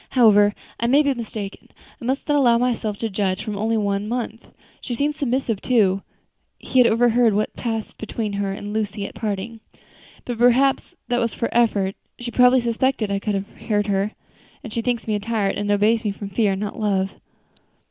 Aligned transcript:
"However, 0.17 0.55
I 0.79 0.87
may 0.87 1.03
be 1.03 1.13
mistaken; 1.13 1.69
I 2.01 2.05
must 2.05 2.27
not 2.27 2.35
allow 2.35 2.57
myself 2.57 2.97
to 2.97 3.07
judge 3.11 3.43
from 3.43 3.55
only 3.55 3.77
one 3.77 4.07
month. 4.09 4.47
She 4.81 4.95
seems 4.95 5.15
submissive, 5.15 5.61
too," 5.61 6.01
he 6.57 6.79
had 6.79 6.87
overheard 6.87 7.35
what 7.35 7.55
passed 7.55 7.99
between 7.99 8.33
her 8.33 8.51
and 8.51 8.73
Lucy 8.73 9.05
at 9.05 9.13
parting 9.13 9.59
"but 10.25 10.39
perhaps 10.39 10.95
that 11.09 11.19
was 11.19 11.35
for 11.35 11.49
effect; 11.53 11.99
she 12.17 12.31
probably 12.31 12.61
suspected 12.61 13.11
I 13.11 13.19
could 13.19 13.45
hear 13.59 13.83
her 13.85 14.13
and 14.63 14.73
she 14.73 14.81
thinks 14.81 15.07
me 15.07 15.13
a 15.13 15.19
tyrant, 15.19 15.59
and 15.59 15.69
obeys 15.69 16.01
from 16.01 16.29
fear, 16.29 16.55
not 16.55 16.79
love." 16.79 17.13